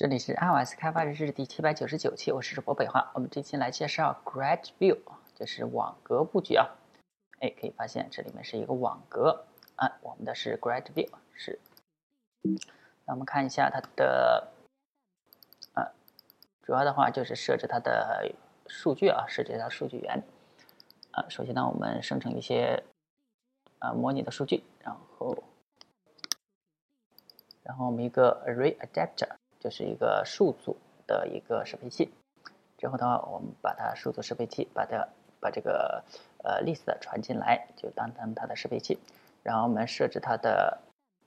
[0.00, 3.10] 这里是 iOS 开发日志第七百九十九期，我是主播北华。
[3.12, 4.96] 我们这期来介绍 Grid View，
[5.34, 6.70] 就是网格布局啊。
[7.40, 9.44] 哎，可以发现这里面是一个网格
[9.76, 11.60] 啊，我们的是 Grid View 是。
[13.04, 14.48] 那我们看一下它的
[15.74, 15.92] 啊，
[16.62, 18.32] 主要的话就是设置它的
[18.68, 20.22] 数据啊，设置它数据源
[21.10, 21.28] 啊。
[21.28, 22.82] 首先呢，我们生成一些
[23.80, 25.44] 啊模拟的数据，然后
[27.62, 29.36] 然后我们一个 Array Adapter。
[29.60, 32.10] 就是一个数组的一个适配器，
[32.78, 35.06] 之后的话，我们把它数组适配器，把它
[35.38, 36.02] 把这个
[36.42, 38.98] 呃 list 传进来，就当成它的适配器。
[39.42, 40.80] 然后我们设置它的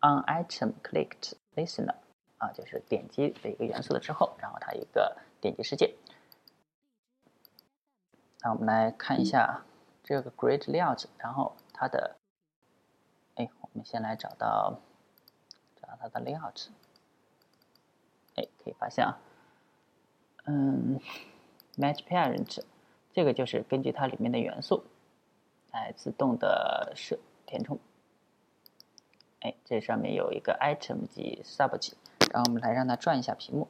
[0.00, 1.94] onItemClickedListener，
[2.38, 5.94] 啊，就是点击的一个元素了之后，然后它一个点击事件。
[8.40, 9.62] 那我们来看一下
[10.02, 12.16] 这个 Grid Layout，然后它的，
[13.36, 14.80] 哎，我们先来找到
[15.80, 16.68] 找到它的 Layout。
[18.36, 19.18] 哎，可以发现啊，
[20.44, 21.00] 嗯
[21.76, 22.60] ，match parent
[23.12, 24.84] 这个就是根据它里面的元素
[25.72, 27.78] 来自动的设填充。
[29.40, 31.94] 哎，这上面有一个 item 级、sub 级，
[32.32, 33.68] 然后我们来让它转一下屏幕。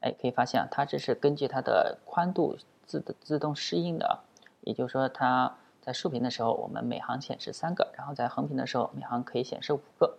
[0.00, 4.14] 哎，可以发现啊，它这是根据它的宽度自自动适应的啊，
[4.62, 10.17] 也就是说，它在竖屏的时候，我们每行显示三个，然后在横屏的时候，每行可以显示五个。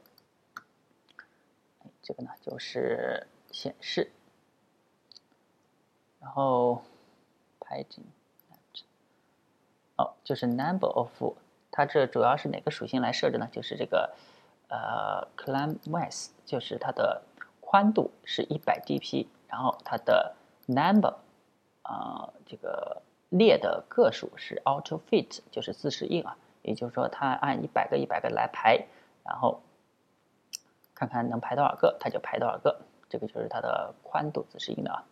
[2.10, 4.12] 这个呢就是显示，
[6.20, 6.82] 然后
[7.60, 8.04] 排进，
[9.96, 11.36] 哦，就是 number of，
[11.70, 13.48] 它这主要是哪个属性来设置呢？
[13.52, 14.16] 就是这个
[14.70, 17.22] 呃 clam width，就是它的
[17.62, 20.36] 宽度是一百 dp，然后它的
[20.66, 21.14] number，
[21.84, 28.88] 啊，这个列的个数是 auto fit，就是自适应啊，也就是说它按一百个一百个来排，
[29.24, 29.62] 然后。
[31.00, 32.82] 看看能排多少个，它就排多少个。
[33.08, 35.06] 这个就是它的宽度自适应的啊。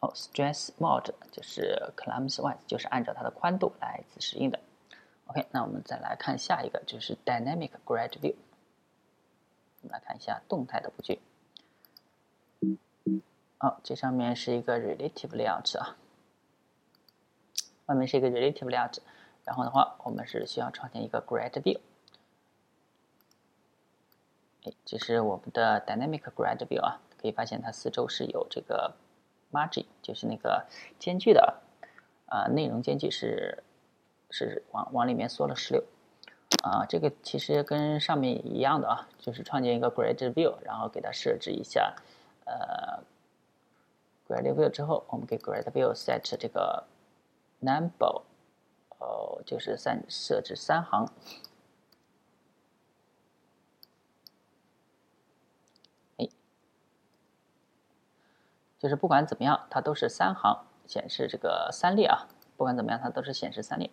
[0.00, 4.60] 哦，stress mode 就是 clamps-wise，就是按照它的宽度来自适应的。
[5.28, 8.34] OK，那我们再来看下一个，就是 dynamic grid view。
[9.80, 11.18] 我们来看一下动态的布局。
[13.58, 15.96] 哦，这上面是一个 relative layout 啊，
[17.86, 18.98] 外面是一个 relative layout，
[19.44, 21.80] 然后的话，我们是需要创建一个 grid view。
[24.64, 28.94] 哎，这是我们的 Dynamic Grid View 啊，可以发现它四周是有这个
[29.50, 30.66] margin，就是那个
[30.98, 31.62] 间距的
[32.26, 33.62] 啊，内容间距是
[34.30, 35.84] 是往往里面缩了十六
[36.62, 36.84] 啊。
[36.86, 41.94] 这个其实跟上面一样的啊，就是创建一个 Grid View，然后给它设置一下
[42.44, 43.02] 呃
[44.28, 46.84] Grid View 之后，我们给 Grid View set 这个
[47.60, 48.22] number，
[48.98, 51.10] 哦，就是三设置三行。
[58.80, 62.26] 就是不管怎么样，它都是三行显示这个三列啊。
[62.56, 63.90] 不管怎么样，它都是显示三列。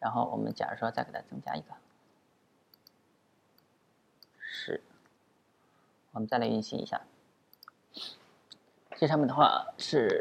[0.00, 1.68] 然后我们假如说再给它增加一个
[4.40, 4.82] 是，
[6.10, 7.02] 我们再来运行一下。
[8.96, 10.20] 这上面的话是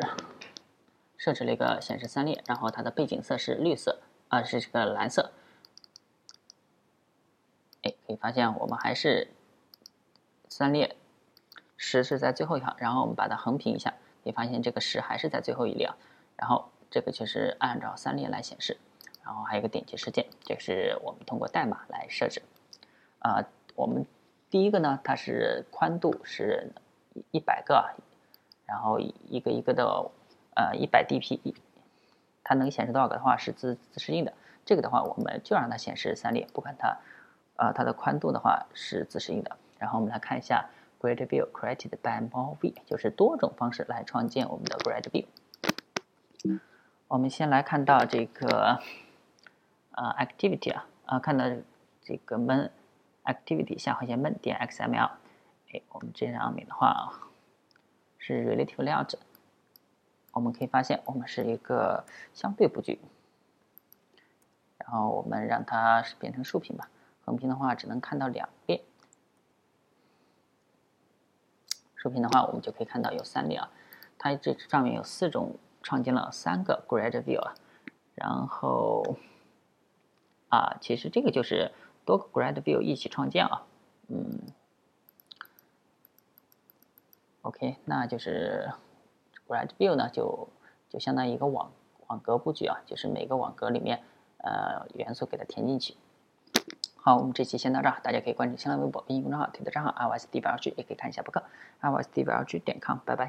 [1.18, 5.32] 设置了一个显示三列，然后它的背景色是绿色啊，是这个蓝色。
[7.82, 9.34] 哎，可以发现我们还是
[10.48, 10.96] 三列。
[11.88, 13.92] 十是在最后一行，然后我们把它横屏一下，
[14.24, 15.96] 可以发现这个十还是在最后一列啊，
[16.36, 18.76] 然后这个就是按照三列来显示，
[19.24, 22.42] 然后还有一个点击事件，这是我们通过代码来设置。
[23.20, 23.46] 啊，
[23.76, 24.04] 我们
[24.50, 26.72] 第一个呢，它是宽度是
[27.30, 27.94] 一百个，
[28.66, 30.10] 然后一个一个的
[30.56, 31.54] 呃一百 dp，
[32.44, 34.34] 它能显示多少个的话是自自适应的。
[34.66, 36.98] 这个的话，我们就让它显示三列，不管它
[37.58, 39.56] 啊它的宽度的话是自适应的。
[39.78, 40.68] 然后我们来看一下。
[41.00, 45.26] Grid view created by more v 就是多种方式来创建我们的 Grid view。
[47.08, 48.80] 我们先来看到这个
[49.92, 51.46] 呃 activity 啊啊，看到
[52.02, 52.70] 这个 main
[53.24, 55.12] activity 下划线 main 点 xml。
[55.72, 57.22] 哎，我们这上面的话
[58.18, 59.14] 是 relative layout。
[60.32, 63.00] 我们可以发现我们是一个相对布局。
[64.78, 66.90] 然后我们让它变成竖屏吧，
[67.24, 68.82] 横屏的话只能看到两遍。
[72.06, 73.72] 视频的话，我们就可以看到有三列啊，
[74.20, 77.56] 它这上面有四种，创建了三个 Grid View 啊，
[78.14, 79.18] 然后
[80.50, 81.72] 啊，其实这个就是
[82.06, 83.64] 多个 Grid View 一起创建啊，
[84.08, 84.40] 嗯
[87.42, 88.72] ，OK，那就是
[89.48, 90.48] Grid View 呢，就
[90.88, 91.72] 就相当于一个网
[92.06, 94.04] 网格布局啊，就是每个网格里面
[94.44, 95.96] 呃元素给它填进去。
[97.08, 101.44] 好，我们这期先到这儿，大家可以关注新浪微博、微信公众号、推特账号 r y s d b l g 也可以看一下博客
[101.80, 103.24] r y s d b l g 点 com，拜拜。